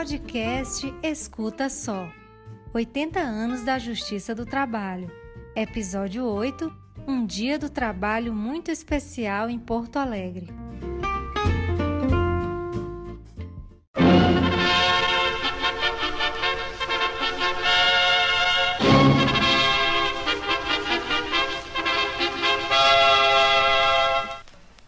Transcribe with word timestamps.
podcast 0.00 0.94
Escuta 1.02 1.68
Só 1.68 2.08
80 2.72 3.20
anos 3.20 3.62
da 3.62 3.78
Justiça 3.78 4.34
do 4.34 4.46
Trabalho. 4.46 5.12
Episódio 5.54 6.24
8 6.24 6.72
Um 7.06 7.26
dia 7.26 7.58
do 7.58 7.68
trabalho 7.68 8.32
muito 8.32 8.70
especial 8.70 9.50
em 9.50 9.58
Porto 9.58 9.98
Alegre. 9.98 10.48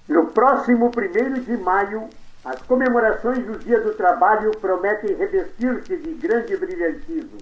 No 0.08 0.28
próximo 0.28 0.86
1 0.86 1.42
de 1.42 1.56
maio, 1.58 2.08
as 2.44 2.60
comemorações 2.62 3.38
do 3.46 3.58
Dia 3.58 3.80
do 3.80 3.94
Trabalho 3.94 4.50
prometem 4.58 5.14
revestir-se 5.14 5.96
de 5.96 6.14
grande 6.14 6.56
brilhantismo. 6.56 7.38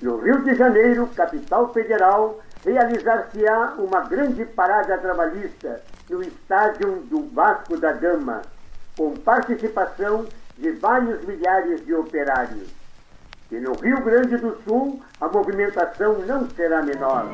No 0.00 0.18
Rio 0.18 0.44
de 0.44 0.54
Janeiro, 0.54 1.08
capital 1.08 1.72
federal, 1.72 2.40
realizar-se-á 2.64 3.74
uma 3.78 4.02
grande 4.02 4.44
parada 4.44 4.96
trabalhista 4.98 5.82
no 6.08 6.22
estádio 6.22 7.00
do 7.10 7.28
Vasco 7.30 7.76
da 7.78 7.92
Gama, 7.92 8.42
com 8.96 9.14
participação 9.16 10.26
de 10.56 10.70
vários 10.72 11.24
milhares 11.24 11.84
de 11.84 11.94
operários. 11.94 12.68
E 13.50 13.56
no 13.56 13.74
Rio 13.74 14.00
Grande 14.02 14.36
do 14.36 14.56
Sul, 14.62 15.00
a 15.20 15.28
movimentação 15.28 16.18
não 16.26 16.48
será 16.50 16.82
menor. 16.82 17.26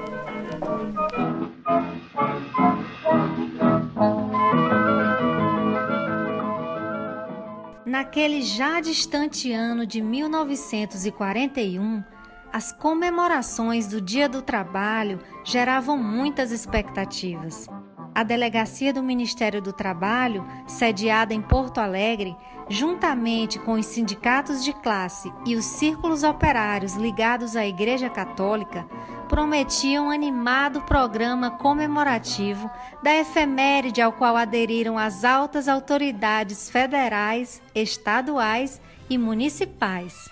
Naquele 7.92 8.40
já 8.40 8.80
distante 8.80 9.52
ano 9.52 9.84
de 9.84 10.00
1941, 10.00 12.02
as 12.50 12.72
comemorações 12.72 13.86
do 13.86 14.00
Dia 14.00 14.30
do 14.30 14.40
Trabalho 14.40 15.20
geravam 15.44 15.98
muitas 15.98 16.52
expectativas. 16.52 17.66
A 18.14 18.22
delegacia 18.22 18.92
do 18.92 19.02
Ministério 19.02 19.62
do 19.62 19.72
Trabalho, 19.72 20.46
sediada 20.66 21.32
em 21.32 21.40
Porto 21.40 21.78
Alegre, 21.78 22.36
juntamente 22.68 23.58
com 23.58 23.72
os 23.72 23.86
sindicatos 23.86 24.62
de 24.62 24.74
classe 24.74 25.32
e 25.46 25.56
os 25.56 25.64
círculos 25.64 26.22
operários 26.22 26.94
ligados 26.94 27.56
à 27.56 27.66
Igreja 27.66 28.10
Católica, 28.10 28.86
prometiam 29.30 30.08
um 30.08 30.10
animado 30.10 30.82
programa 30.82 31.52
comemorativo 31.52 32.70
da 33.02 33.14
efeméride 33.14 34.02
ao 34.02 34.12
qual 34.12 34.36
aderiram 34.36 34.98
as 34.98 35.24
altas 35.24 35.66
autoridades 35.66 36.68
federais, 36.68 37.62
estaduais 37.74 38.78
e 39.08 39.16
municipais. 39.16 40.28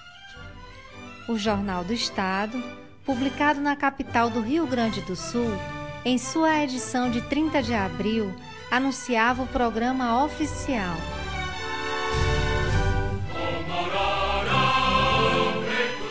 O 1.27 1.39
Jornal 1.39 1.83
do 1.83 1.95
Estado, 1.95 2.63
publicado 3.07 3.59
na 3.59 3.75
capital 3.75 4.29
do 4.29 4.43
Rio 4.43 4.67
Grande 4.67 5.01
do 5.01 5.17
Sul, 5.17 5.51
em 6.05 6.17
sua 6.17 6.63
edição 6.63 7.11
de 7.11 7.21
30 7.21 7.63
de 7.63 7.75
abril, 7.75 8.33
anunciava 8.71 9.43
o 9.43 9.47
programa 9.47 10.25
oficial. 10.25 10.97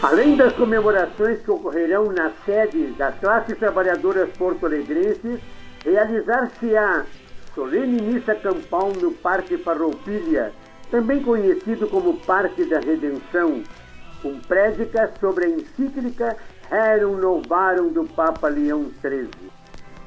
Além 0.02 0.36
das 0.36 0.54
comemorações 0.54 1.42
que 1.42 1.52
ocorrerão 1.52 2.12
na 2.12 2.32
sede 2.46 2.88
das 2.98 3.18
classes 3.20 3.58
trabalhadoras 3.58 4.30
porto-alegrenses, 4.38 5.42
realizar-se-á 5.84 7.06
solene 7.54 8.02
missa 8.02 8.36
campal 8.36 8.94
no 8.94 9.12
Parque 9.12 9.58
Farroupilha, 9.58 10.54
também 10.90 11.22
conhecido 11.22 11.88
como 11.88 12.18
Parque 12.22 12.64
da 12.64 12.80
Redenção, 12.80 13.64
com 14.22 14.40
prédicas 14.40 15.12
sobre 15.20 15.46
a 15.46 15.50
encíclica 15.50 16.38
Rerum 16.70 17.18
Novarum 17.18 17.92
do 17.92 18.06
Papa 18.06 18.48
Leão 18.48 18.90
XIII. 19.02 19.49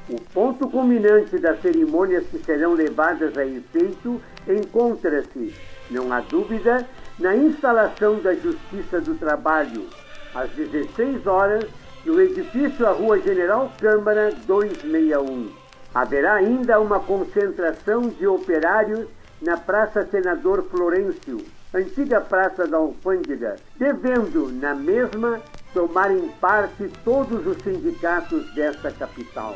O 0.09 0.19
ponto 0.19 0.69
culminante 0.69 1.37
das 1.37 1.61
cerimônias 1.61 2.25
que 2.27 2.37
serão 2.39 2.73
levadas 2.73 3.37
a 3.37 3.45
efeito 3.45 4.21
encontra-se, 4.45 5.55
não 5.89 6.11
há 6.11 6.19
dúvida, 6.19 6.85
na 7.17 7.33
instalação 7.33 8.19
da 8.19 8.33
Justiça 8.33 8.99
do 8.99 9.15
Trabalho, 9.15 9.87
às 10.35 10.49
16 10.51 11.25
horas, 11.25 11.63
no 12.05 12.19
edifício 12.19 12.85
à 12.85 12.91
Rua 12.91 13.17
General 13.19 13.71
Câmara 13.79 14.33
261. 14.45 15.49
Haverá 15.95 16.33
ainda 16.33 16.81
uma 16.81 16.99
concentração 16.99 18.01
de 18.01 18.27
operários 18.27 19.07
na 19.41 19.55
Praça 19.55 20.05
Senador 20.11 20.63
Florencio, 20.63 21.45
antiga 21.73 22.19
Praça 22.19 22.67
da 22.67 22.75
Alfândega, 22.75 23.55
devendo, 23.77 24.51
na 24.51 24.75
mesma, 24.75 25.39
tomarem 25.73 26.27
parte 26.41 26.91
todos 27.05 27.47
os 27.47 27.57
sindicatos 27.63 28.53
desta 28.53 28.91
capital. 28.91 29.55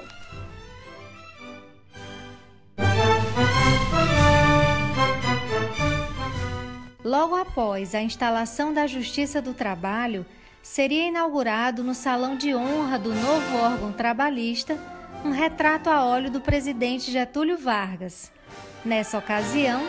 Logo 7.07 7.35
após 7.35 7.95
a 7.95 8.01
instalação 8.01 8.73
da 8.73 8.85
Justiça 8.85 9.41
do 9.41 9.53
Trabalho, 9.53 10.25
seria 10.61 11.07
inaugurado 11.07 11.81
no 11.81 11.93
Salão 11.93 12.35
de 12.35 12.53
Honra 12.53 12.99
do 12.99 13.15
novo 13.15 13.55
órgão 13.55 13.93
trabalhista 13.93 14.77
um 15.23 15.29
retrato 15.29 15.89
a 15.89 16.03
óleo 16.03 16.29
do 16.29 16.41
presidente 16.41 17.09
Getúlio 17.09 17.57
Vargas. 17.57 18.29
Nessa 18.83 19.17
ocasião, 19.17 19.81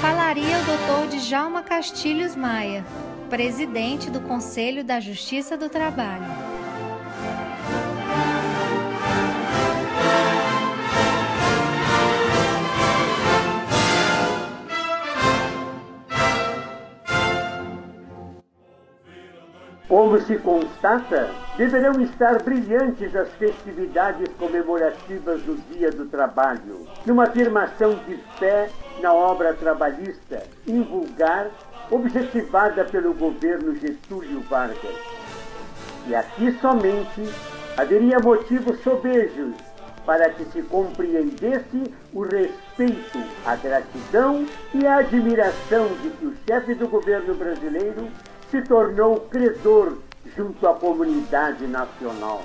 falaria 0.00 0.56
o 0.58 1.06
Dr. 1.06 1.16
Djalma 1.18 1.62
Castilhos 1.62 2.34
Maia, 2.34 2.84
presidente 3.30 4.10
do 4.10 4.20
Conselho 4.22 4.82
da 4.82 4.98
Justiça 4.98 5.56
do 5.56 5.68
Trabalho. 5.68 6.26
Como 19.88 20.18
se 20.18 20.38
constata, 20.38 21.30
deverão 21.58 22.00
estar 22.00 22.42
brilhantes 22.42 23.14
as 23.14 23.28
festividades 23.34 24.28
comemorativas 24.38 25.42
do 25.42 25.56
Dia 25.70 25.90
do 25.90 26.06
Trabalho, 26.06 26.88
numa 27.04 27.24
afirmação 27.24 27.94
de 28.06 28.16
fé 28.38 28.70
na 29.02 29.12
obra 29.12 29.52
trabalhista, 29.52 30.42
invulgar, 30.66 31.50
objetivada 31.90 32.82
pelo 32.86 33.12
governo 33.12 33.74
Getúlio 33.76 34.40
Vargas. 34.48 34.96
E 36.08 36.14
aqui 36.14 36.50
somente 36.62 37.22
haveria 37.76 38.18
motivos 38.18 38.80
sobejos 38.82 39.52
para 40.06 40.30
que 40.30 40.44
se 40.46 40.62
compreendesse 40.62 41.94
o 42.12 42.22
respeito, 42.22 43.22
a 43.44 43.56
gratidão 43.56 44.46
e 44.72 44.86
a 44.86 44.98
admiração 44.98 45.88
de 46.02 46.10
que 46.10 46.26
o 46.26 46.34
chefe 46.46 46.74
do 46.74 46.88
governo 46.88 47.34
brasileiro 47.34 48.08
se 48.54 48.62
tornou 48.62 49.18
credor 49.22 49.98
junto 50.36 50.64
à 50.68 50.74
comunidade 50.74 51.66
nacional. 51.66 52.40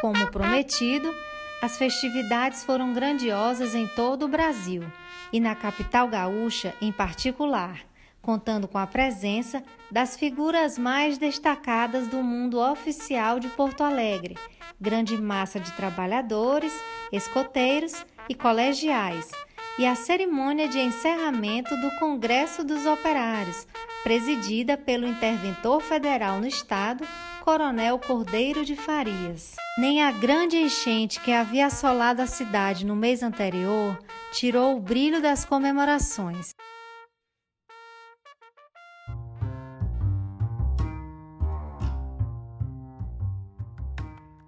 Como 0.00 0.30
prometido, 0.30 1.12
as 1.60 1.76
festividades 1.76 2.62
foram 2.62 2.94
grandiosas 2.94 3.74
em 3.74 3.88
todo 3.88 4.26
o 4.26 4.28
Brasil 4.28 4.84
e 5.32 5.40
na 5.40 5.56
capital 5.56 6.06
gaúcha 6.06 6.72
em 6.80 6.92
particular, 6.92 7.80
contando 8.22 8.68
com 8.68 8.78
a 8.78 8.86
presença 8.86 9.64
das 9.90 10.16
figuras 10.16 10.78
mais 10.78 11.18
destacadas 11.18 12.06
do 12.06 12.22
mundo 12.22 12.60
oficial 12.60 13.40
de 13.40 13.48
Porto 13.48 13.82
Alegre, 13.82 14.36
grande 14.80 15.16
massa 15.20 15.58
de 15.58 15.72
trabalhadores, 15.72 16.72
escoteiros 17.12 18.04
e 18.28 18.34
colegiais, 18.34 19.30
e 19.78 19.86
a 19.86 19.94
cerimônia 19.94 20.68
de 20.68 20.78
encerramento 20.78 21.76
do 21.76 21.90
Congresso 21.98 22.64
dos 22.64 22.84
Operários, 22.86 23.66
presidida 24.02 24.76
pelo 24.76 25.06
interventor 25.06 25.80
federal 25.80 26.40
no 26.40 26.46
estado, 26.46 27.06
Coronel 27.44 27.98
Cordeiro 27.98 28.64
de 28.64 28.76
Farias. 28.76 29.54
Nem 29.78 30.02
a 30.02 30.10
grande 30.10 30.56
enchente 30.56 31.20
que 31.20 31.32
havia 31.32 31.66
assolado 31.66 32.20
a 32.20 32.26
cidade 32.26 32.84
no 32.84 32.96
mês 32.96 33.22
anterior 33.22 33.98
tirou 34.32 34.76
o 34.76 34.80
brilho 34.80 35.22
das 35.22 35.44
comemorações. 35.44 36.54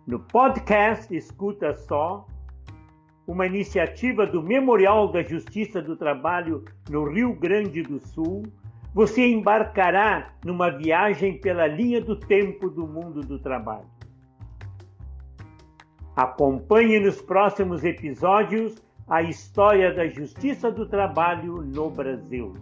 No 0.07 0.19
podcast 0.19 1.15
Escuta 1.15 1.75
Só, 1.75 2.27
uma 3.27 3.47
iniciativa 3.47 4.27
do 4.27 4.43
Memorial 4.43 5.13
da 5.13 5.23
Justiça 5.23 5.81
do 5.81 5.95
Trabalho 5.95 6.65
no 6.89 7.05
Rio 7.05 7.35
Grande 7.35 7.83
do 7.83 8.01
Sul, 8.01 8.43
você 8.95 9.27
embarcará 9.27 10.33
numa 10.45 10.71
viagem 10.71 11.39
pela 11.39 11.67
linha 11.67 12.01
do 12.01 12.17
tempo 12.17 12.69
do 12.69 12.87
mundo 12.87 13.21
do 13.21 13.39
trabalho. 13.39 13.87
Acompanhe 16.17 16.99
nos 16.99 17.21
próximos 17.23 17.85
episódios 17.85 18.83
a 19.07 19.23
história 19.23 19.93
da 19.93 20.07
Justiça 20.09 20.71
do 20.71 20.87
Trabalho 20.87 21.63
no 21.63 21.91
Brasil. 21.91 22.55